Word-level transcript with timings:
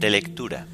De 0.00 0.08
lectura. 0.08 0.66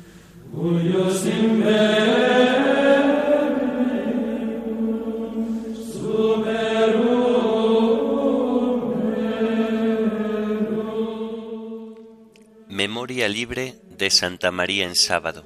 Memoria 12.69 13.29
libre 13.29 13.75
de 13.99 14.11
Santa 14.11 14.53
María 14.53 14.85
en 14.85 14.95
sábado. 14.95 15.45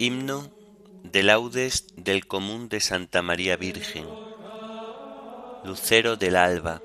Himno 0.00 0.50
de 1.04 1.22
laudes 1.22 1.86
del 1.94 2.26
común 2.26 2.68
de 2.68 2.80
Santa 2.80 3.22
María 3.22 3.56
Virgen. 3.56 4.06
Lucero 5.62 6.16
del 6.16 6.34
alba. 6.34 6.82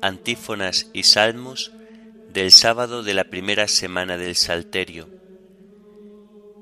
Antífonas 0.00 0.90
y 0.92 1.02
salmos 1.02 1.72
del 2.36 2.52
sábado 2.52 3.02
de 3.02 3.14
la 3.14 3.24
primera 3.24 3.66
semana 3.66 4.18
del 4.18 4.36
Salterio. 4.36 5.08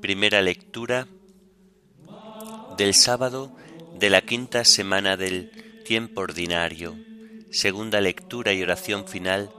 Primera 0.01 0.41
lectura 0.41 1.09
del 2.77 2.93
sábado 2.93 3.53
de 3.99 4.09
la 4.09 4.21
quinta 4.21 4.63
semana 4.63 5.17
del 5.17 5.83
tiempo 5.83 6.21
ordinario. 6.21 6.95
Segunda 7.51 7.99
lectura 7.99 8.53
y 8.53 8.63
oración 8.63 9.05
final 9.05 9.51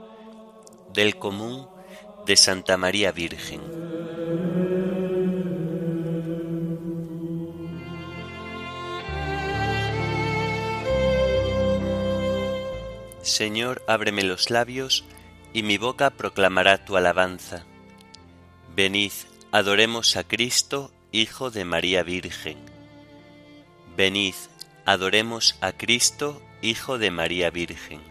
del 0.91 1.17
común 1.19 1.67
de 2.25 2.35
Santa 2.35 2.77
María 2.77 3.11
Virgen. 3.11 3.61
Señor, 13.21 13.83
ábreme 13.85 14.23
los 14.23 14.49
labios, 14.49 15.05
y 15.53 15.63
mi 15.63 15.77
boca 15.77 16.09
proclamará 16.09 16.83
tu 16.85 16.97
alabanza. 16.97 17.65
Venid, 18.75 19.11
adoremos 19.51 20.15
a 20.17 20.23
Cristo, 20.23 20.91
Hijo 21.11 21.51
de 21.51 21.65
María 21.65 22.03
Virgen. 22.03 22.57
Venid, 23.95 24.35
adoremos 24.85 25.55
a 25.61 25.71
Cristo, 25.71 26.41
Hijo 26.61 26.97
de 26.97 27.11
María 27.11 27.49
Virgen. 27.49 28.01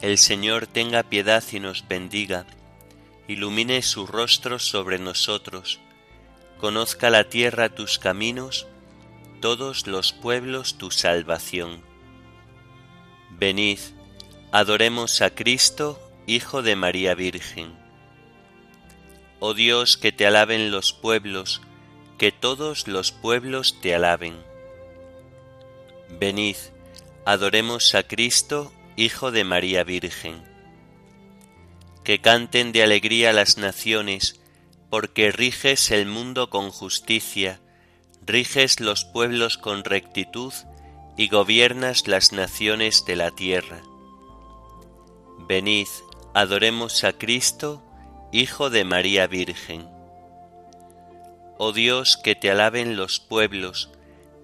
El 0.00 0.18
Señor 0.18 0.66
tenga 0.66 1.04
piedad 1.04 1.44
y 1.52 1.60
nos 1.60 1.86
bendiga, 1.86 2.44
ilumine 3.28 3.82
su 3.82 4.06
rostro 4.06 4.58
sobre 4.58 4.98
nosotros, 4.98 5.80
conozca 6.58 7.08
la 7.08 7.28
tierra 7.28 7.68
tus 7.68 7.98
caminos, 7.98 8.66
todos 9.40 9.86
los 9.86 10.12
pueblos 10.12 10.76
tu 10.76 10.90
salvación. 10.90 11.82
Venid, 13.30 13.78
Adoremos 14.54 15.22
a 15.22 15.30
Cristo, 15.30 15.98
Hijo 16.26 16.60
de 16.60 16.76
María 16.76 17.14
Virgen. 17.14 17.72
Oh 19.40 19.54
Dios, 19.54 19.96
que 19.96 20.12
te 20.12 20.26
alaben 20.26 20.70
los 20.70 20.92
pueblos, 20.92 21.62
que 22.18 22.32
todos 22.32 22.86
los 22.86 23.12
pueblos 23.12 23.80
te 23.80 23.94
alaben. 23.94 24.36
Venid, 26.20 26.56
adoremos 27.24 27.94
a 27.94 28.02
Cristo, 28.02 28.74
Hijo 28.94 29.30
de 29.30 29.44
María 29.44 29.84
Virgen. 29.84 30.42
Que 32.04 32.20
canten 32.20 32.72
de 32.72 32.82
alegría 32.82 33.32
las 33.32 33.56
naciones, 33.56 34.38
porque 34.90 35.32
riges 35.32 35.90
el 35.90 36.04
mundo 36.04 36.50
con 36.50 36.70
justicia, 36.70 37.58
riges 38.26 38.80
los 38.80 39.06
pueblos 39.06 39.56
con 39.56 39.82
rectitud 39.82 40.52
y 41.16 41.28
gobiernas 41.28 42.06
las 42.06 42.32
naciones 42.32 43.06
de 43.06 43.16
la 43.16 43.30
tierra. 43.30 43.82
Venid, 45.48 45.88
adoremos 46.34 47.02
a 47.02 47.14
Cristo, 47.14 47.82
Hijo 48.30 48.70
de 48.70 48.84
María 48.84 49.26
Virgen. 49.26 49.88
Oh 51.58 51.72
Dios, 51.72 52.16
que 52.16 52.36
te 52.36 52.48
alaben 52.48 52.96
los 52.96 53.18
pueblos, 53.18 53.90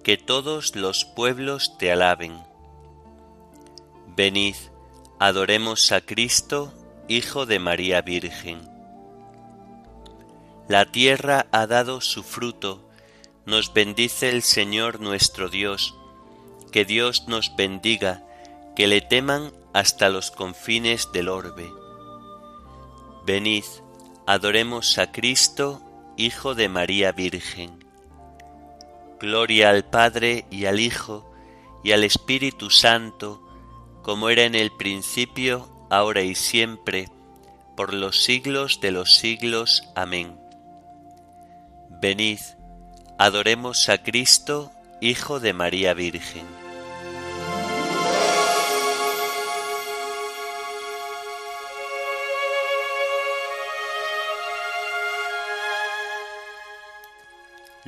que 0.03 0.17
todos 0.17 0.75
los 0.75 1.05
pueblos 1.05 1.77
te 1.77 1.93
alaben. 1.93 2.43
Venid, 4.07 4.55
adoremos 5.19 5.93
a 5.93 6.01
Cristo, 6.01 6.73
Hijo 7.07 7.45
de 7.45 7.59
María 7.59 8.01
Virgen. 8.01 8.69
La 10.67 10.85
tierra 10.85 11.47
ha 11.51 11.65
dado 11.65 12.01
su 12.01 12.23
fruto, 12.23 12.85
nos 13.45 13.73
bendice 13.73 14.29
el 14.29 14.43
Señor 14.43 14.99
nuestro 14.99 15.47
Dios, 15.47 15.95
que 16.73 16.83
Dios 16.83 17.29
nos 17.29 17.55
bendiga, 17.55 18.25
que 18.75 18.87
le 18.87 18.99
teman 18.99 19.53
hasta 19.73 20.09
los 20.09 20.31
confines 20.31 21.11
del 21.11 21.29
orbe. 21.29 21.71
Venid, 23.25 23.63
adoremos 24.25 24.97
a 24.97 25.11
Cristo, 25.11 25.81
Hijo 26.17 26.55
de 26.55 26.69
María 26.69 27.11
Virgen. 27.11 27.83
Gloria 29.19 29.69
al 29.69 29.85
Padre 29.85 30.45
y 30.49 30.65
al 30.65 30.79
Hijo 30.79 31.31
y 31.83 31.91
al 31.91 32.03
Espíritu 32.03 32.69
Santo, 32.69 33.41
como 34.01 34.29
era 34.29 34.43
en 34.43 34.55
el 34.55 34.71
principio, 34.71 35.69
ahora 35.89 36.21
y 36.21 36.35
siempre, 36.35 37.09
por 37.75 37.93
los 37.93 38.23
siglos 38.23 38.81
de 38.81 38.91
los 38.91 39.15
siglos. 39.15 39.83
Amén. 39.95 40.39
Venid, 42.01 42.39
adoremos 43.17 43.89
a 43.89 44.03
Cristo, 44.03 44.71
Hijo 45.01 45.39
de 45.39 45.53
María 45.53 45.93
Virgen. 45.93 46.68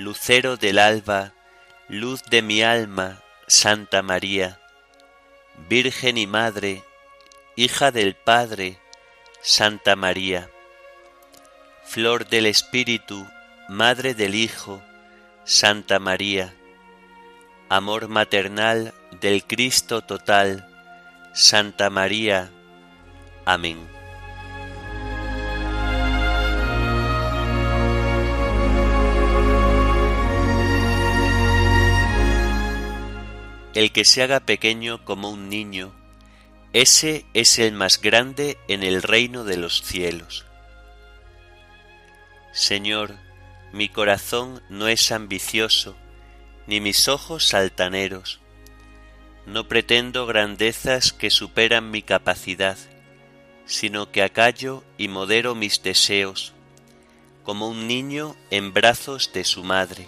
Lucero 0.01 0.57
del 0.57 0.79
alba, 0.79 1.31
luz 1.87 2.23
de 2.23 2.41
mi 2.41 2.63
alma, 2.63 3.21
Santa 3.45 4.01
María, 4.01 4.59
Virgen 5.69 6.17
y 6.17 6.25
Madre, 6.25 6.83
hija 7.55 7.91
del 7.91 8.15
Padre, 8.15 8.79
Santa 9.43 9.95
María, 9.95 10.49
Flor 11.85 12.27
del 12.27 12.47
Espíritu, 12.47 13.27
Madre 13.69 14.15
del 14.15 14.33
Hijo, 14.33 14.81
Santa 15.43 15.99
María, 15.99 16.51
Amor 17.69 18.07
maternal 18.07 18.95
del 19.21 19.43
Cristo 19.45 20.01
total, 20.01 20.67
Santa 21.35 21.91
María. 21.91 22.49
Amén. 23.45 24.00
El 33.73 33.93
que 33.93 34.03
se 34.03 34.21
haga 34.21 34.41
pequeño 34.41 35.05
como 35.05 35.29
un 35.29 35.47
niño, 35.47 35.93
ese 36.73 37.25
es 37.33 37.57
el 37.57 37.71
más 37.71 38.01
grande 38.01 38.57
en 38.67 38.83
el 38.83 39.01
reino 39.01 39.45
de 39.45 39.55
los 39.55 39.81
cielos. 39.81 40.45
Señor, 42.51 43.15
mi 43.71 43.87
corazón 43.87 44.61
no 44.67 44.89
es 44.89 45.13
ambicioso, 45.13 45.95
ni 46.67 46.81
mis 46.81 47.07
ojos 47.07 47.53
altaneros. 47.53 48.41
No 49.45 49.69
pretendo 49.69 50.25
grandezas 50.25 51.13
que 51.13 51.29
superan 51.29 51.91
mi 51.91 52.01
capacidad, 52.01 52.77
sino 53.65 54.11
que 54.11 54.21
acallo 54.21 54.83
y 54.97 55.07
modero 55.07 55.55
mis 55.55 55.81
deseos, 55.81 56.51
como 57.43 57.69
un 57.69 57.87
niño 57.87 58.35
en 58.49 58.73
brazos 58.73 59.31
de 59.33 59.45
su 59.45 59.63
madre 59.63 60.07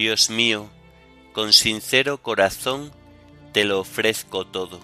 Dios 0.00 0.30
mío, 0.30 0.70
con 1.34 1.52
sincero 1.52 2.22
corazón 2.22 2.90
te 3.52 3.64
lo 3.64 3.80
ofrezco 3.80 4.46
todo. 4.46 4.80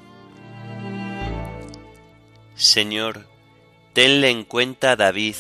Señor, 2.55 3.27
tenle 3.95 4.29
en 4.29 4.45
cuenta 4.45 4.91
a 4.91 4.97
David 4.97 5.37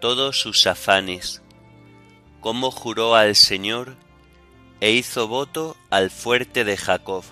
todos 0.00 0.38
sus 0.38 0.68
afanes, 0.68 1.42
cómo 2.40 2.70
juró 2.70 3.16
al 3.16 3.34
Señor 3.34 3.96
e 4.80 4.92
hizo 4.92 5.26
voto 5.26 5.76
al 5.90 6.12
fuerte 6.12 6.62
de 6.62 6.76
Jacob. 6.76 7.24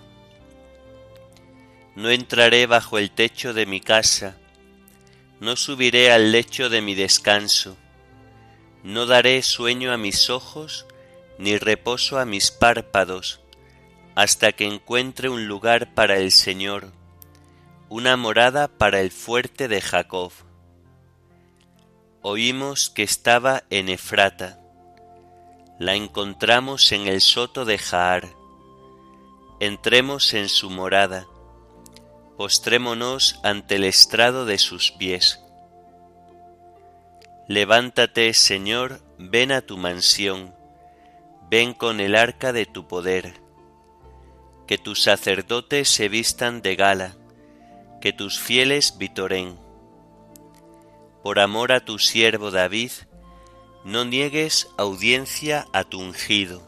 No 1.95 2.11
entraré 2.11 2.67
bajo 2.67 2.99
el 2.99 3.13
techo 3.13 3.55
de 3.55 3.67
mi 3.67 3.81
casa, 3.81 4.37
no 5.39 5.55
subiré 5.55 6.11
al 6.11 6.33
lecho 6.33 6.69
de 6.69 6.83
mi 6.83 6.97
descanso, 6.97 7.77
no 8.83 9.07
daré 9.07 9.45
sueño 9.45 9.93
a 9.93 9.97
mis 9.97 10.29
ojos, 10.29 10.87
ni 11.43 11.59
reposo 11.59 12.21
a 12.21 12.25
mis 12.25 12.53
párpados, 12.53 13.41
hasta 14.15 14.53
que 14.53 14.65
encuentre 14.65 15.29
un 15.29 15.49
lugar 15.49 15.93
para 15.93 16.19
el 16.19 16.31
Señor, 16.31 16.93
una 17.89 18.17
morada 18.17 18.69
para 18.69 19.01
el 19.01 19.11
fuerte 19.11 19.67
de 19.67 19.81
Jacob. 19.81 20.31
Oímos 22.23 22.91
que 22.91 23.03
estaba 23.03 23.65
en 23.71 23.89
Efrata, 23.89 24.61
la 25.81 25.97
encontramos 25.97 26.93
en 26.93 27.09
el 27.09 27.21
soto 27.21 27.65
de 27.65 27.77
Jaar. 27.77 28.29
Entremos 29.59 30.35
en 30.35 30.49
su 30.49 30.71
morada, 30.71 31.27
postrémonos 32.37 33.41
ante 33.43 33.77
el 33.77 33.85
estrado 33.85 34.47
de 34.47 34.59
sus 34.59 34.93
pies. 34.93 35.41
Levántate, 37.49 38.33
Señor, 38.33 39.03
ven 39.19 39.51
a 39.51 39.63
tu 39.63 39.77
mansión, 39.77 40.55
ven 41.53 41.75
con 41.75 42.01
el 42.01 42.17
arca 42.17 42.55
de 42.55 42.65
tu 42.65 42.89
poder. 42.89 43.35
Que 44.67 44.79
tus 44.79 45.03
sacerdotes 45.03 45.87
se 45.87 46.09
vistan 46.09 46.63
de 46.63 46.77
gala, 46.77 47.15
que 48.01 48.15
tus 48.15 48.41
fieles 48.41 48.97
vitoren. 48.97 49.59
Por 51.23 51.39
amor 51.39 51.73
a 51.73 51.81
tu 51.81 51.99
siervo 51.99 52.51
David, 52.51 52.91
no 53.85 54.07
niegues 54.07 54.67
audiencia 54.79 55.67
a 55.75 55.85
tu 55.85 56.01
ungido. 56.01 56.63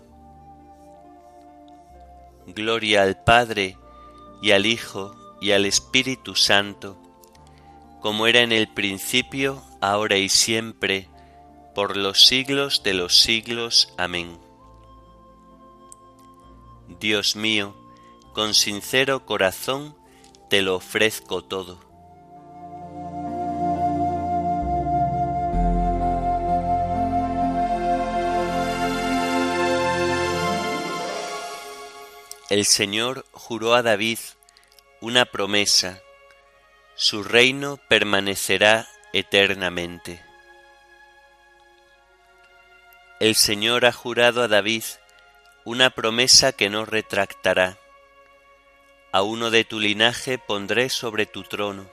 Gloria 2.48 3.04
al 3.04 3.24
Padre, 3.24 3.78
y 4.42 4.50
al 4.50 4.66
Hijo, 4.66 5.16
y 5.40 5.52
al 5.52 5.64
Espíritu 5.64 6.34
Santo, 6.34 7.00
como 8.02 8.26
era 8.26 8.40
en 8.40 8.52
el 8.52 8.68
principio, 8.68 9.62
ahora 9.80 10.18
y 10.18 10.28
siempre, 10.28 11.08
por 11.74 11.96
los 11.96 12.26
siglos 12.26 12.82
de 12.82 12.92
los 12.92 13.16
siglos. 13.16 13.94
Amén. 13.96 14.43
Dios 16.88 17.36
mío, 17.36 17.74
con 18.34 18.54
sincero 18.54 19.24
corazón 19.24 19.96
te 20.50 20.62
lo 20.62 20.76
ofrezco 20.76 21.42
todo. 21.42 21.80
El 32.50 32.66
Señor 32.66 33.26
juró 33.32 33.74
a 33.74 33.82
David 33.82 34.18
una 35.00 35.24
promesa, 35.24 36.00
su 36.94 37.24
reino 37.24 37.80
permanecerá 37.88 38.86
eternamente. 39.12 40.22
El 43.18 43.34
Señor 43.34 43.86
ha 43.86 43.92
jurado 43.92 44.42
a 44.42 44.48
David 44.48 44.84
una 45.64 45.90
promesa 45.90 46.52
que 46.52 46.70
no 46.70 46.84
retractará. 46.84 47.78
A 49.12 49.22
uno 49.22 49.50
de 49.50 49.64
tu 49.64 49.80
linaje 49.80 50.38
pondré 50.38 50.88
sobre 50.88 51.26
tu 51.26 51.42
trono. 51.42 51.86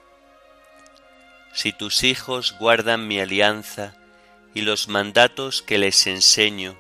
Si 1.54 1.74
tus 1.74 2.04
hijos 2.04 2.56
guardan 2.60 3.08
mi 3.08 3.20
alianza 3.20 3.96
y 4.54 4.62
los 4.62 4.88
mandatos 4.88 5.62
que 5.62 5.78
les 5.78 6.08
enseño, 6.08 6.76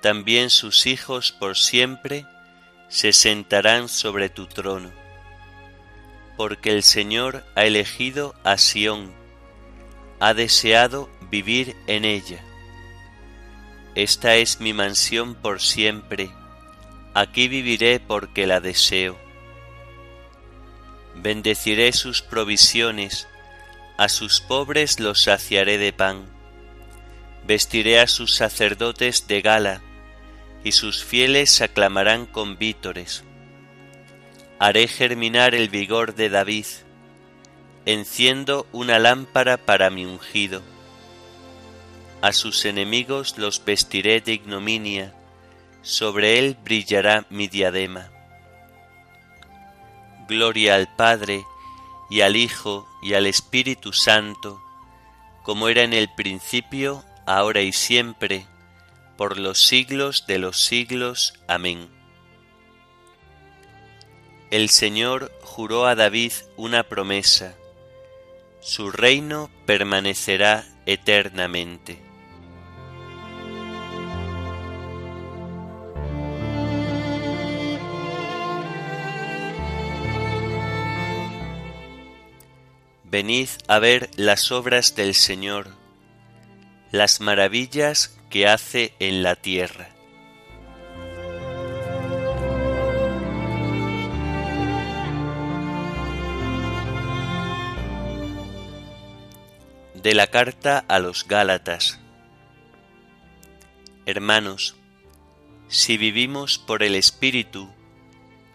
también 0.00 0.50
sus 0.50 0.86
hijos 0.86 1.32
por 1.32 1.56
siempre 1.56 2.26
se 2.88 3.12
sentarán 3.12 3.88
sobre 3.88 4.28
tu 4.28 4.46
trono 4.46 5.04
porque 6.36 6.70
el 6.70 6.82
Señor 6.82 7.44
ha 7.54 7.64
elegido 7.64 8.34
a 8.44 8.58
Sión, 8.58 9.12
ha 10.20 10.34
deseado 10.34 11.08
vivir 11.30 11.76
en 11.86 12.04
ella. 12.04 12.42
Esta 13.94 14.36
es 14.36 14.60
mi 14.60 14.72
mansión 14.72 15.34
por 15.34 15.60
siempre, 15.60 16.30
aquí 17.14 17.48
viviré 17.48 18.00
porque 18.00 18.46
la 18.46 18.60
deseo. 18.60 19.16
Bendeciré 21.14 21.92
sus 21.92 22.22
provisiones, 22.22 23.28
a 23.96 24.08
sus 24.08 24.40
pobres 24.40 24.98
los 24.98 25.22
saciaré 25.22 25.78
de 25.78 25.92
pan. 25.92 26.26
Vestiré 27.46 28.00
a 28.00 28.06
sus 28.06 28.34
sacerdotes 28.34 29.28
de 29.28 29.42
gala, 29.42 29.80
y 30.64 30.72
sus 30.72 31.04
fieles 31.04 31.60
aclamarán 31.60 32.26
con 32.26 32.58
vítores 32.58 33.24
haré 34.58 34.88
germinar 34.88 35.54
el 35.54 35.68
vigor 35.68 36.14
de 36.14 36.30
David, 36.30 36.64
enciendo 37.84 38.66
una 38.72 38.98
lámpara 38.98 39.58
para 39.58 39.90
mi 39.90 40.06
ungido. 40.06 40.62
A 42.24 42.32
sus 42.32 42.64
enemigos 42.64 43.36
los 43.36 43.62
vestiré 43.62 44.22
de 44.22 44.32
ignominia, 44.32 45.12
sobre 45.82 46.38
él 46.38 46.56
brillará 46.64 47.26
mi 47.28 47.48
diadema. 47.48 48.08
Gloria 50.26 50.76
al 50.76 50.88
Padre, 50.96 51.44
y 52.08 52.22
al 52.22 52.36
Hijo, 52.36 52.88
y 53.02 53.12
al 53.12 53.26
Espíritu 53.26 53.92
Santo, 53.92 54.58
como 55.42 55.68
era 55.68 55.82
en 55.82 55.92
el 55.92 56.08
principio, 56.14 57.04
ahora 57.26 57.60
y 57.60 57.74
siempre, 57.74 58.46
por 59.18 59.38
los 59.38 59.66
siglos 59.66 60.26
de 60.26 60.38
los 60.38 60.64
siglos. 60.64 61.34
Amén. 61.46 61.90
El 64.50 64.70
Señor 64.70 65.30
juró 65.42 65.84
a 65.84 65.94
David 65.94 66.32
una 66.56 66.84
promesa, 66.84 67.54
su 68.60 68.90
reino 68.90 69.50
permanecerá 69.66 70.64
eternamente. 70.86 72.13
Venid 83.14 83.48
a 83.68 83.78
ver 83.78 84.10
las 84.16 84.50
obras 84.50 84.96
del 84.96 85.14
Señor, 85.14 85.68
las 86.90 87.20
maravillas 87.20 88.18
que 88.28 88.48
hace 88.48 88.92
en 88.98 89.22
la 89.22 89.36
tierra. 89.36 89.90
de 99.94 100.14
la 100.14 100.26
carta 100.26 100.84
a 100.88 100.98
los 100.98 101.28
Gálatas. 101.28 102.00
Hermanos, 104.06 104.74
si 105.68 105.96
vivimos 105.98 106.58
por 106.58 106.82
el 106.82 106.96
Espíritu, 106.96 107.72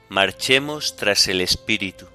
marchemos 0.09 0.97
tras 0.97 1.29
el 1.29 1.39
Espíritu. 1.39 2.07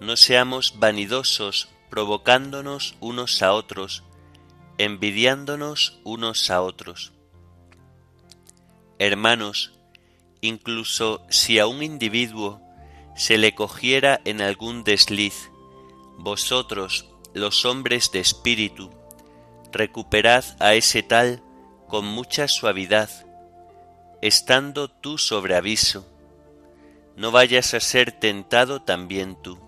No 0.00 0.16
seamos 0.16 0.78
vanidosos 0.78 1.68
provocándonos 1.90 2.94
unos 3.00 3.42
a 3.42 3.52
otros, 3.52 4.04
envidiándonos 4.78 5.98
unos 6.04 6.50
a 6.50 6.62
otros. 6.62 7.12
Hermanos, 8.98 9.72
incluso 10.40 11.24
si 11.30 11.58
a 11.58 11.66
un 11.66 11.82
individuo 11.82 12.60
se 13.16 13.38
le 13.38 13.54
cogiera 13.54 14.20
en 14.24 14.40
algún 14.40 14.84
desliz, 14.84 15.50
vosotros 16.16 17.08
los 17.34 17.64
hombres 17.64 18.12
de 18.12 18.20
espíritu, 18.20 18.90
recuperad 19.72 20.44
a 20.60 20.74
ese 20.74 21.02
tal 21.02 21.42
con 21.88 22.06
mucha 22.06 22.48
suavidad, 22.48 23.10
estando 24.22 24.88
tú 24.88 25.18
sobre 25.18 25.56
aviso, 25.56 26.06
no 27.16 27.32
vayas 27.32 27.74
a 27.74 27.80
ser 27.80 28.12
tentado 28.12 28.82
también 28.82 29.40
tú. 29.42 29.67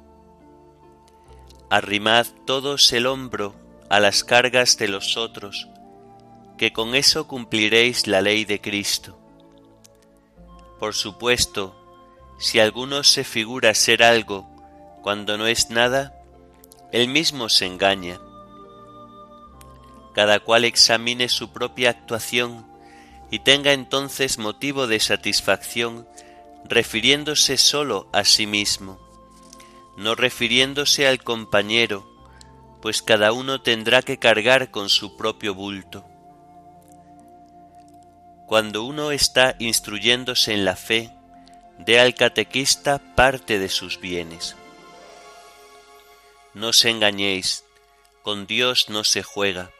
Arrimad 1.73 2.27
todos 2.47 2.93
el 2.93 3.07
hombro 3.07 3.55
a 3.89 4.01
las 4.01 4.25
cargas 4.25 4.77
de 4.77 4.89
los 4.89 5.17
otros, 5.17 5.69
que 6.59 6.73
con 6.73 6.97
eso 6.97 7.29
cumpliréis 7.29 8.09
la 8.09 8.21
ley 8.23 8.45
de 8.45 8.61
Cristo. 8.61 9.17
Por 10.81 10.95
supuesto, 10.95 11.77
si 12.41 12.59
alguno 12.59 13.05
se 13.05 13.23
figura 13.23 13.73
ser 13.75 14.03
algo 14.03 14.49
cuando 15.01 15.39
no 15.39 15.47
es 15.47 15.71
nada, 15.71 16.13
él 16.91 17.07
mismo 17.07 17.49
se 17.49 17.67
engaña. 17.67 18.21
Cada 20.13 20.41
cual 20.41 20.65
examine 20.65 21.29
su 21.29 21.53
propia 21.53 21.91
actuación 21.91 22.67
y 23.31 23.39
tenga 23.39 23.73
entonces 23.73 24.39
motivo 24.39 24.89
de 24.89 24.99
satisfacción 24.99 26.09
refiriéndose 26.65 27.57
sólo 27.57 28.09
a 28.13 28.25
sí 28.25 28.49
mismo, 28.49 29.10
no 29.97 30.15
refiriéndose 30.15 31.07
al 31.07 31.23
compañero, 31.23 32.07
pues 32.83 33.03
cada 33.03 33.33
uno 33.33 33.61
tendrá 33.61 34.03
que 34.03 34.19
cargar 34.19 34.71
con 34.71 34.89
su 34.89 35.17
propio 35.17 35.55
bulto. 35.55 36.05
cuando 38.51 38.83
uno 38.83 39.13
está 39.13 39.55
instruyéndose 39.61 40.53
en 40.53 40.65
la 40.65 40.75
fe, 40.75 41.13
dé 41.79 42.01
al 42.01 42.17
catequista 42.17 42.99
parte 43.15 43.61
de 43.61 43.69
sus 43.69 44.01
bienes. 44.01 44.57
No 46.53 46.71
os 46.71 46.85
engañéis, 46.85 47.65
con 48.23 48.49
Dios 48.49 48.89
no 48.89 49.05
se 49.05 49.23
juega, 49.23 49.71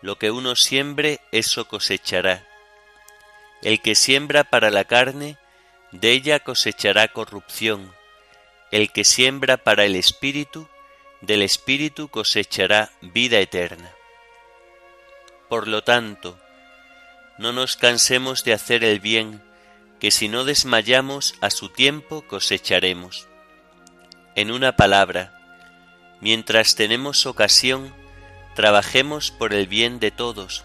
lo 0.00 0.18
que 0.18 0.32
uno 0.32 0.56
siembre, 0.56 1.20
eso 1.30 1.68
cosechará. 1.68 2.44
El 3.62 3.80
que 3.80 3.94
siembra 3.94 4.42
para 4.42 4.70
la 4.70 4.82
carne, 4.82 5.38
de 5.92 6.10
ella 6.10 6.40
cosechará 6.40 7.06
corrupción. 7.06 7.94
El 8.72 8.90
que 8.90 9.04
siembra 9.04 9.58
para 9.58 9.84
el 9.84 9.96
Espíritu, 9.96 10.66
del 11.20 11.42
Espíritu 11.42 12.08
cosechará 12.08 12.90
vida 13.02 13.38
eterna. 13.38 13.92
Por 15.50 15.68
lo 15.68 15.84
tanto, 15.84 16.38
no 17.36 17.52
nos 17.52 17.76
cansemos 17.76 18.44
de 18.44 18.54
hacer 18.54 18.82
el 18.82 18.98
bien, 18.98 19.42
que 20.00 20.10
si 20.10 20.26
no 20.26 20.46
desmayamos 20.46 21.34
a 21.42 21.50
su 21.50 21.68
tiempo 21.68 22.22
cosecharemos. 22.22 23.28
En 24.36 24.50
una 24.50 24.74
palabra, 24.74 25.38
mientras 26.22 26.74
tenemos 26.74 27.26
ocasión, 27.26 27.94
trabajemos 28.54 29.30
por 29.32 29.52
el 29.52 29.66
bien 29.66 30.00
de 30.00 30.12
todos, 30.12 30.64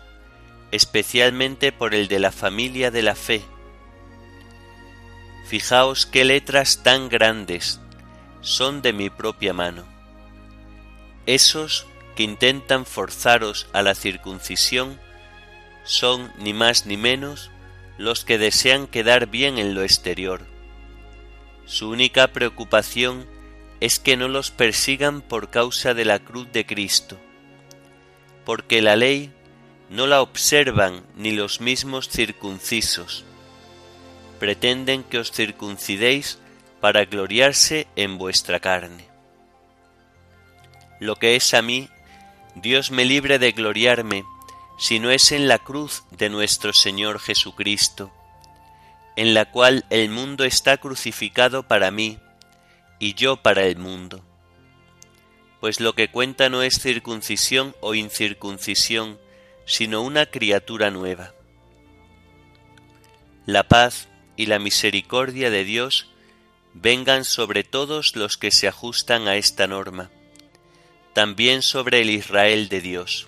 especialmente 0.72 1.74
por 1.74 1.94
el 1.94 2.08
de 2.08 2.20
la 2.20 2.32
familia 2.32 2.90
de 2.90 3.02
la 3.02 3.16
fe. 3.16 3.42
Fijaos 5.50 6.06
qué 6.06 6.24
letras 6.24 6.84
tan 6.84 7.10
grandes 7.10 7.82
son 8.48 8.82
de 8.82 8.94
mi 8.94 9.10
propia 9.10 9.54
mano. 9.54 9.84
Esos 11.26 11.86
que 12.16 12.24
intentan 12.24 12.86
forzaros 12.86 13.68
a 13.74 13.82
la 13.82 13.94
circuncisión 13.94 14.98
son 15.84 16.32
ni 16.40 16.54
más 16.54 16.86
ni 16.86 16.96
menos 16.96 17.52
los 17.98 18.24
que 18.24 18.38
desean 18.38 18.88
quedar 18.88 19.28
bien 19.28 19.58
en 19.58 19.76
lo 19.76 19.84
exterior. 19.84 20.46
Su 21.66 21.90
única 21.90 22.30
preocupación 22.30 23.26
es 23.82 24.00
que 24.00 24.16
no 24.16 24.30
los 24.30 24.50
persigan 24.50 25.22
por 25.22 25.50
causa 25.50 25.94
de 25.94 26.06
la 26.06 26.20
cruz 26.20 26.50
de 26.54 26.66
Cristo, 26.66 27.18
porque 28.46 28.82
la 28.82 28.96
ley 28.96 29.34
no 29.90 30.08
la 30.08 30.22
observan 30.22 31.04
ni 31.18 31.34
los 31.34 31.60
mismos 31.60 32.08
circuncisos. 32.08 33.26
Pretenden 34.40 35.04
que 35.04 35.20
os 35.20 35.34
circuncidéis 35.34 36.40
para 36.80 37.06
gloriarse 37.06 37.88
en 37.96 38.18
vuestra 38.18 38.60
carne. 38.60 39.08
Lo 41.00 41.16
que 41.16 41.36
es 41.36 41.54
a 41.54 41.62
mí, 41.62 41.90
Dios 42.56 42.92
me 42.92 43.06
libre 43.06 43.40
de 43.40 43.52
gloriarme, 43.52 44.24
si 44.80 45.00
no 45.00 45.12
es 45.12 45.32
en 45.32 45.48
la 45.48 45.60
cruz 45.60 46.04
de 46.12 46.30
nuestro 46.30 46.74
Señor 46.74 47.20
Jesucristo, 47.20 48.12
en 49.16 49.34
la 49.34 49.46
cual 49.46 49.86
el 49.90 50.10
mundo 50.10 50.44
está 50.44 50.78
crucificado 50.78 51.64
para 51.64 51.92
mí 51.92 52.20
y 53.00 53.14
yo 53.16 53.38
para 53.38 53.64
el 53.64 53.78
mundo. 53.78 54.24
Pues 55.60 55.80
lo 55.80 55.94
que 55.94 56.10
cuenta 56.10 56.50
no 56.50 56.62
es 56.62 56.80
circuncisión 56.80 57.76
o 57.80 57.96
incircuncisión, 57.96 59.20
sino 59.66 60.02
una 60.02 60.28
criatura 60.28 60.92
nueva. 60.92 61.34
La 63.46 63.64
paz 63.64 64.08
y 64.36 64.46
la 64.46 64.60
misericordia 64.60 65.50
de 65.50 65.64
Dios 65.64 66.12
vengan 66.82 67.26
sobre 67.26 67.64
todos 67.64 68.16
los 68.16 68.38
que 68.38 68.52
se 68.52 68.68
ajustan 68.68 69.28
a 69.28 69.36
esta 69.36 69.68
norma, 69.68 70.10
también 71.14 71.62
sobre 71.62 72.02
el 72.02 72.10
Israel 72.10 72.70
de 72.70 72.82
Dios 72.82 73.28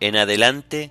en 0.00 0.16
adelante, 0.16 0.90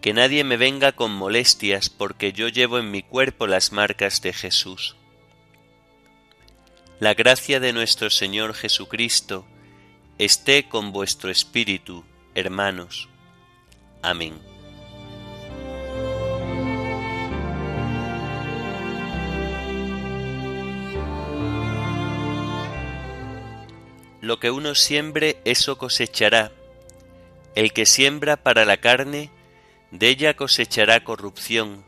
que 0.00 0.12
nadie 0.12 0.44
me 0.44 0.56
venga 0.56 0.92
con 0.92 1.12
molestias 1.12 1.90
porque 1.90 2.32
yo 2.32 2.48
llevo 2.48 2.78
en 2.78 2.90
mi 2.90 3.02
cuerpo 3.02 3.46
las 3.46 3.72
marcas 3.72 4.22
de 4.22 4.32
Jesús. 4.32 4.96
La 7.00 7.14
gracia 7.14 7.60
de 7.60 7.72
nuestro 7.72 8.08
Señor 8.08 8.54
Jesucristo 8.54 9.46
esté 10.18 10.68
con 10.68 10.92
vuestro 10.92 11.30
espíritu, 11.30 12.04
hermanos. 12.34 13.08
Amén. 14.02 14.55
Lo 24.26 24.40
que 24.40 24.50
uno 24.50 24.74
siembre, 24.74 25.40
eso 25.44 25.78
cosechará 25.78 26.50
el 27.54 27.72
que 27.72 27.86
siembra 27.86 28.36
para 28.36 28.64
la 28.64 28.78
carne, 28.78 29.30
de 29.92 30.08
ella 30.08 30.34
cosechará 30.34 31.04
corrupción. 31.04 31.84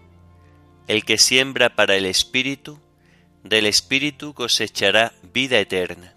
El 0.86 1.04
que 1.04 1.18
siembra 1.18 1.74
para 1.74 1.96
el 1.96 2.06
Espíritu, 2.06 2.78
del 3.42 3.66
Espíritu 3.66 4.34
cosechará 4.34 5.14
vida 5.34 5.58
eterna. 5.58 6.14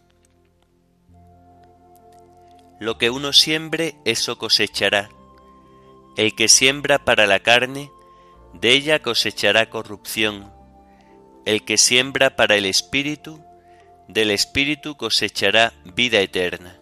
Lo 2.80 3.00
que 3.00 3.10
uno 3.10 3.34
siembre, 3.34 3.96
eso 4.06 4.38
cosechará. 4.38 5.10
El 6.18 6.36
que 6.36 6.48
siembra 6.48 7.04
para 7.04 7.26
la 7.26 7.40
carne, 7.40 7.90
de 8.54 8.74
ella 8.74 9.00
cosechará 9.02 9.72
corrupción. 9.72 10.54
El 11.46 11.66
que 11.66 11.80
siembra 11.80 12.36
para 12.36 12.58
el 12.58 12.68
Espíritu, 12.68 13.44
del 14.14 14.30
Espíritu 14.32 14.98
cosechará 14.98 15.72
vida 15.86 16.20
eterna. 16.20 16.78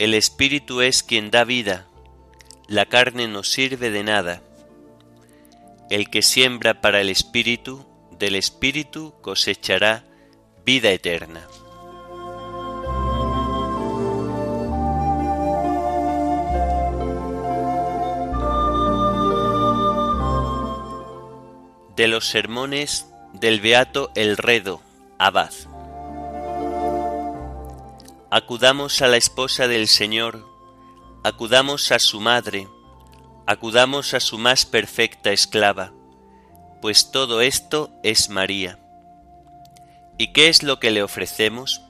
El 0.00 0.12
Espíritu 0.12 0.80
es 0.80 1.04
quien 1.04 1.30
da 1.30 1.44
vida, 1.44 1.86
la 2.66 2.84
carne 2.84 3.28
no 3.28 3.44
sirve 3.44 3.90
de 3.90 4.02
nada. 4.02 4.42
El 5.88 6.10
que 6.10 6.22
siembra 6.22 6.80
para 6.80 7.00
el 7.00 7.10
Espíritu, 7.10 7.86
del 8.18 8.34
Espíritu 8.34 9.14
cosechará 9.22 10.04
vida 10.64 10.90
eterna. 10.90 11.46
De 21.94 22.08
los 22.08 22.26
sermones 22.26 23.06
del 23.32 23.60
Beato 23.60 24.10
El 24.16 24.36
Redo, 24.36 24.82
Abad. 25.18 25.52
Acudamos 28.30 29.02
a 29.02 29.08
la 29.08 29.16
esposa 29.16 29.66
del 29.66 29.88
Señor, 29.88 30.46
acudamos 31.24 31.90
a 31.90 31.98
su 31.98 32.20
madre, 32.20 32.68
acudamos 33.44 34.14
a 34.14 34.20
su 34.20 34.38
más 34.38 34.64
perfecta 34.64 35.32
esclava, 35.32 35.92
pues 36.80 37.10
todo 37.10 37.40
esto 37.40 37.90
es 38.04 38.28
María. 38.28 38.78
¿Y 40.18 40.32
qué 40.32 40.48
es 40.48 40.62
lo 40.62 40.78
que 40.78 40.92
le 40.92 41.02
ofrecemos? 41.02 41.82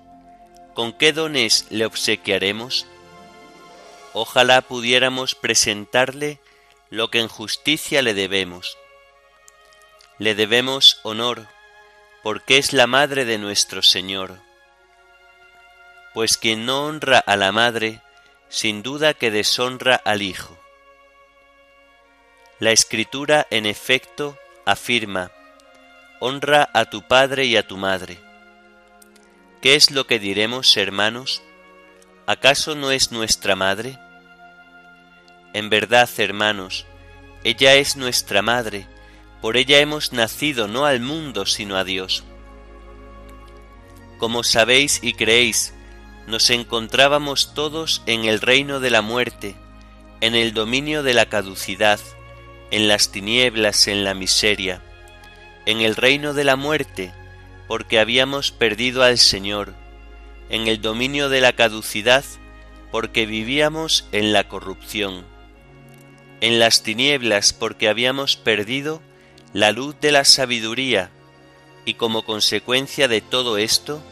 ¿Con 0.73 0.95
qué 0.95 1.13
dones 1.13 1.67
le 1.69 1.85
obsequiaremos? 1.85 2.87
Ojalá 4.15 4.63
pudiéramos 4.63 5.35
presentarle 5.35 6.41
lo 6.89 7.11
que 7.11 7.21
en 7.21 7.29
justicia 7.29 8.01
le 8.01 8.15
debemos. 8.15 8.79
Le 10.19 10.35
debemos 10.35 11.01
honor, 11.03 11.47
porque 12.23 12.59
es 12.59 12.73
la 12.73 12.87
madre 12.87 13.25
de 13.25 13.39
nuestro 13.39 13.83
Señor 13.83 14.39
pues 16.19 16.37
quien 16.37 16.67
no 16.67 16.87
honra 16.87 17.21
a 17.21 17.37
la 17.37 17.53
madre, 17.53 18.03
sin 18.49 18.83
duda 18.83 19.15
que 19.15 19.31
deshonra 19.31 19.95
al 19.95 20.23
hijo. 20.23 20.59
La 22.59 22.73
escritura, 22.73 23.47
en 23.51 23.67
efecto, 23.67 24.37
afirma, 24.67 25.31
honra 26.19 26.69
a 26.75 26.87
tu 26.87 27.07
padre 27.07 27.45
y 27.45 27.57
a 27.57 27.67
tu 27.67 27.77
madre. 27.77 28.19
¿Qué 29.63 29.77
es 29.77 29.93
lo 29.93 30.09
que 30.09 30.19
diremos, 30.19 30.77
hermanos? 30.77 31.41
¿Acaso 32.27 32.75
no 32.75 32.91
es 32.91 33.13
nuestra 33.13 33.55
madre? 33.55 33.97
En 35.53 35.71
verdad, 35.71 36.11
hermanos, 36.19 36.85
ella 37.45 37.75
es 37.75 37.97
nuestra 37.97 38.43
madre, 38.43 38.89
por 39.41 39.57
ella 39.57 39.79
hemos 39.79 40.13
nacido 40.13 40.69
no 40.69 40.85
al 40.85 41.01
mundo, 41.01 41.47
sino 41.47 41.77
a 41.77 41.85
Dios. 41.85 42.25
Como 44.19 44.43
sabéis 44.43 45.01
y 45.03 45.15
creéis 45.15 45.75
nos 46.29 46.51
encontrábamos 46.51 47.55
todos 47.55 48.03
en 48.05 48.27
el 48.27 48.43
reino 48.43 48.81
de 48.81 48.91
la 48.91 49.01
muerte, 49.01 49.57
en 50.21 50.35
el 50.35 50.53
dominio 50.53 51.03
de 51.03 51.15
la 51.15 51.27
caducidad, 51.27 51.99
en 52.71 52.87
las 52.87 53.11
tinieblas, 53.11 53.89
en 53.89 54.05
la 54.05 54.13
miseria, 54.13 54.83
en 55.65 55.81
el 55.81 55.97
reino 55.97 56.35
de 56.35 56.45
la 56.45 56.57
muerte, 56.57 57.15
porque 57.67 57.99
habíamos 57.99 58.51
perdido 58.51 59.03
al 59.03 59.17
Señor, 59.17 59.73
en 60.51 60.69
el 60.69 60.83
dominio 60.83 61.31
de 61.31 61.41
la 61.41 61.55
caducidad, 61.55 62.27
porque 62.91 63.25
vivíamos 63.25 64.07
en 64.13 64.35
la 64.35 64.49
corrupción, 64.49 65.25
en 66.43 66.59
las 66.59 66.83
tinieblas, 66.83 67.55
porque 67.55 67.89
habíamos 67.89 68.37
perdido 68.37 69.01
la 69.53 69.73
luz 69.73 69.97
de 70.01 70.13
la 70.13 70.25
sabiduría, 70.25 71.11
y 71.85 71.95
como 71.95 72.23
consecuencia 72.25 73.09
de 73.09 73.21
todo 73.21 73.57
esto, 73.57 74.03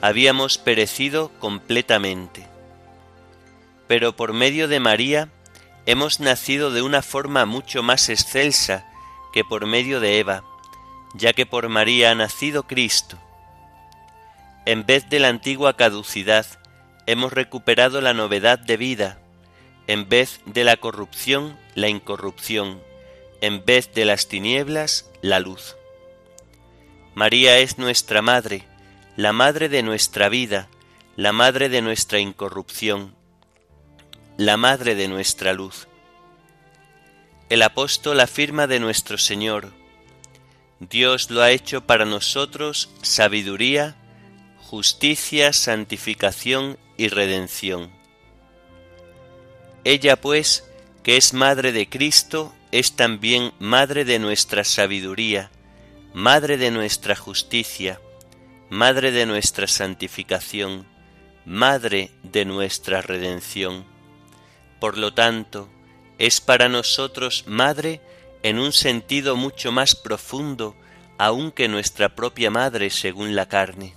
habíamos 0.00 0.58
perecido 0.58 1.30
completamente. 1.38 2.46
Pero 3.86 4.16
por 4.16 4.32
medio 4.32 4.66
de 4.68 4.80
María, 4.80 5.28
hemos 5.84 6.20
nacido 6.20 6.70
de 6.70 6.82
una 6.82 7.02
forma 7.02 7.44
mucho 7.44 7.82
más 7.82 8.08
excelsa 8.08 8.86
que 9.32 9.44
por 9.44 9.66
medio 9.66 10.00
de 10.00 10.18
Eva, 10.18 10.42
ya 11.14 11.32
que 11.32 11.46
por 11.46 11.68
María 11.68 12.10
ha 12.10 12.14
nacido 12.14 12.64
Cristo. 12.64 13.18
En 14.64 14.86
vez 14.86 15.08
de 15.10 15.18
la 15.18 15.28
antigua 15.28 15.76
caducidad, 15.76 16.46
hemos 17.06 17.32
recuperado 17.32 18.00
la 18.00 18.14
novedad 18.14 18.58
de 18.58 18.76
vida, 18.76 19.18
en 19.86 20.08
vez 20.08 20.40
de 20.46 20.64
la 20.64 20.76
corrupción, 20.76 21.58
la 21.74 21.88
incorrupción, 21.88 22.80
en 23.42 23.64
vez 23.64 23.92
de 23.92 24.04
las 24.04 24.28
tinieblas, 24.28 25.10
la 25.20 25.40
luz. 25.40 25.76
María 27.14 27.58
es 27.58 27.76
nuestra 27.76 28.22
Madre, 28.22 28.64
la 29.16 29.32
Madre 29.32 29.68
de 29.68 29.82
nuestra 29.82 30.28
vida, 30.28 30.68
la 31.16 31.32
Madre 31.32 31.68
de 31.68 31.82
nuestra 31.82 32.20
incorrupción, 32.20 33.14
la 34.36 34.56
Madre 34.56 34.94
de 34.94 35.08
nuestra 35.08 35.52
luz. 35.52 35.88
El 37.50 37.62
apóstol 37.62 38.20
afirma 38.20 38.68
de 38.68 38.78
nuestro 38.78 39.18
Señor, 39.18 39.72
Dios 40.78 41.30
lo 41.30 41.42
ha 41.42 41.50
hecho 41.50 41.84
para 41.84 42.04
nosotros 42.04 42.90
sabiduría, 43.02 43.96
justicia, 44.58 45.52
santificación 45.52 46.78
y 46.96 47.08
redención. 47.08 47.90
Ella 49.82 50.14
pues, 50.20 50.64
que 51.02 51.16
es 51.16 51.34
Madre 51.34 51.72
de 51.72 51.88
Cristo, 51.88 52.54
es 52.72 52.96
también 52.96 53.52
Madre 53.60 54.04
de 54.04 54.18
nuestra 54.18 54.64
sabiduría, 54.64 55.50
Madre 56.12 56.56
de 56.56 56.70
nuestra 56.70 57.14
justicia, 57.14 58.00
Madre 58.70 59.12
de 59.12 59.26
nuestra 59.26 59.68
santificación, 59.68 60.86
Madre 61.44 62.10
de 62.24 62.44
nuestra 62.44 63.02
redención. 63.02 63.84
Por 64.80 64.98
lo 64.98 65.14
tanto, 65.14 65.68
es 66.18 66.40
para 66.40 66.68
nosotros 66.68 67.44
Madre 67.46 68.00
en 68.42 68.58
un 68.58 68.72
sentido 68.72 69.36
mucho 69.36 69.70
más 69.70 69.94
profundo 69.94 70.74
aun 71.18 71.52
que 71.52 71.68
nuestra 71.68 72.16
propia 72.16 72.50
Madre 72.50 72.90
según 72.90 73.36
la 73.36 73.46
carne 73.46 73.94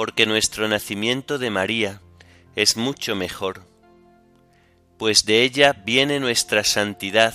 porque 0.00 0.24
nuestro 0.24 0.66
nacimiento 0.66 1.36
de 1.36 1.50
María 1.50 2.00
es 2.56 2.78
mucho 2.78 3.14
mejor, 3.14 3.66
pues 5.00 5.24
de 5.24 5.44
ella 5.44 5.72
viene 5.72 6.20
nuestra 6.20 6.62
santidad, 6.62 7.32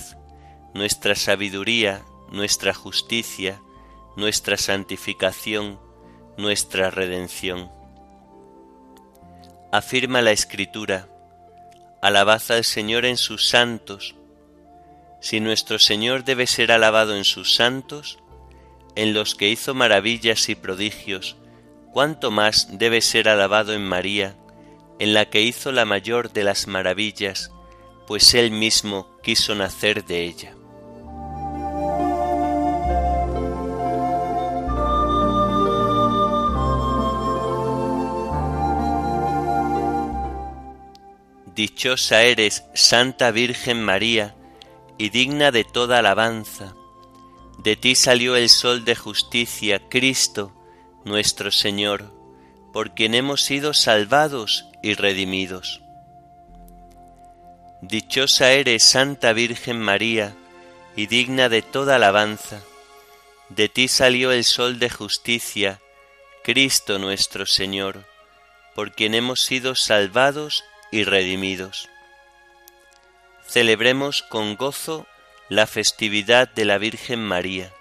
nuestra 0.72 1.16
sabiduría, 1.16 2.04
nuestra 2.30 2.72
justicia, 2.72 3.60
nuestra 4.14 4.56
santificación, 4.56 5.80
nuestra 6.38 6.92
redención. 6.92 7.68
Afirma 9.72 10.22
la 10.22 10.30
Escritura, 10.30 11.08
alabad 12.00 12.40
al 12.50 12.62
Señor 12.62 13.04
en 13.04 13.16
sus 13.16 13.48
santos. 13.48 14.14
Si 15.20 15.40
nuestro 15.40 15.80
Señor 15.80 16.22
debe 16.22 16.46
ser 16.46 16.70
alabado 16.70 17.16
en 17.16 17.24
sus 17.24 17.56
santos, 17.56 18.20
en 18.94 19.12
los 19.12 19.34
que 19.34 19.48
hizo 19.48 19.74
maravillas 19.74 20.48
y 20.50 20.54
prodigios, 20.54 21.34
cuánto 21.92 22.30
más 22.30 22.78
debe 22.78 23.00
ser 23.00 23.28
alabado 23.28 23.72
en 23.72 23.84
María, 23.84 24.36
en 25.00 25.14
la 25.14 25.28
que 25.30 25.42
hizo 25.42 25.72
la 25.72 25.84
mayor 25.84 26.32
de 26.32 26.44
las 26.44 26.68
maravillas, 26.68 27.50
pues 28.06 28.34
él 28.34 28.50
mismo 28.50 29.08
quiso 29.22 29.54
nacer 29.54 30.04
de 30.04 30.24
ella. 30.24 30.56
Dichosa 41.56 42.22
eres, 42.22 42.64
Santa 42.74 43.30
Virgen 43.30 43.82
María, 43.82 44.34
y 44.98 45.08
digna 45.08 45.50
de 45.50 45.64
toda 45.64 46.00
alabanza. 46.00 46.74
De 47.58 47.76
ti 47.76 47.94
salió 47.94 48.36
el 48.36 48.50
sol 48.50 48.84
de 48.84 48.94
justicia, 48.94 49.88
Cristo, 49.88 50.52
nuestro 51.06 51.50
Señor, 51.50 52.12
por 52.74 52.94
quien 52.94 53.14
hemos 53.14 53.42
sido 53.42 53.72
salvados 53.72 54.66
y 54.82 54.92
redimidos. 54.94 55.80
Dichosa 57.80 58.52
eres, 58.52 58.82
Santa 58.82 59.32
Virgen 59.32 59.80
María, 59.80 60.34
y 60.96 61.06
digna 61.06 61.48
de 61.48 61.62
toda 61.62 61.96
alabanza. 61.96 62.62
De 63.48 63.68
ti 63.68 63.88
salió 63.88 64.32
el 64.32 64.44
sol 64.44 64.78
de 64.78 64.90
justicia, 64.90 65.80
Cristo 66.42 66.98
nuestro 66.98 67.46
Señor, 67.46 68.04
por 68.74 68.92
quien 68.92 69.14
hemos 69.14 69.40
sido 69.40 69.74
salvados 69.74 70.64
y 70.90 71.04
redimidos. 71.04 71.88
Celebremos 73.46 74.22
con 74.22 74.56
gozo 74.56 75.06
la 75.48 75.66
festividad 75.66 76.48
de 76.48 76.64
la 76.64 76.78
Virgen 76.78 77.24
María 77.24 77.72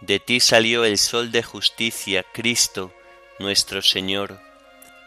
de 0.00 0.18
ti 0.18 0.40
salió 0.40 0.84
el 0.86 0.96
sol 0.96 1.30
de 1.30 1.42
justicia, 1.42 2.24
Cristo, 2.32 2.90
nuestro 3.38 3.82
Señor, 3.82 4.40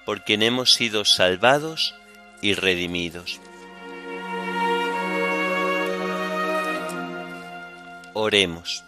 por 0.06 0.24
quien 0.24 0.44
hemos 0.44 0.74
sido 0.74 1.04
salvados 1.04 1.96
y 2.44 2.54
redimidos. 2.54 3.40
Oremos. 8.14 8.84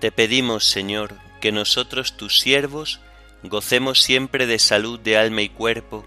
Te 0.00 0.10
pedimos, 0.10 0.64
Señor, 0.64 1.14
que 1.40 1.52
nosotros 1.52 2.16
tus 2.16 2.40
siervos 2.40 3.00
gocemos 3.44 4.00
siempre 4.00 4.46
de 4.46 4.58
salud 4.58 4.98
de 4.98 5.16
alma 5.16 5.42
y 5.42 5.48
cuerpo, 5.48 6.04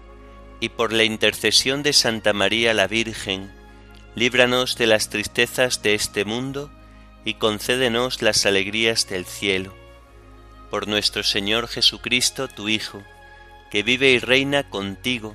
y 0.60 0.68
por 0.68 0.92
la 0.92 1.04
intercesión 1.04 1.82
de 1.82 1.94
Santa 1.94 2.34
María 2.34 2.74
la 2.74 2.86
Virgen, 2.86 3.50
líbranos 4.14 4.76
de 4.76 4.86
las 4.86 5.08
tristezas 5.08 5.82
de 5.82 5.94
este 5.94 6.26
mundo, 6.26 6.70
y 7.24 7.34
concédenos 7.34 8.20
las 8.20 8.44
alegrías 8.44 9.08
del 9.08 9.24
cielo. 9.24 9.74
Por 10.70 10.86
nuestro 10.86 11.22
Señor 11.22 11.66
Jesucristo, 11.66 12.48
tu 12.48 12.68
Hijo, 12.68 13.02
que 13.70 13.82
vive 13.82 14.10
y 14.10 14.18
reina 14.18 14.68
contigo 14.68 15.34